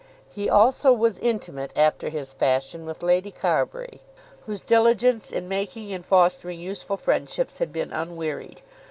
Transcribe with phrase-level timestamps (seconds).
[0.33, 4.01] He also was intimate after his fashion with Lady Carbury,
[4.47, 8.63] whose diligence in making and fostering useful friendships had been unwearied.